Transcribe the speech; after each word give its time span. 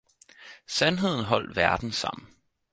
Sandheden 0.65 1.25
holdt 1.29 1.55
verden 1.55 1.91
sammen. 1.91 2.27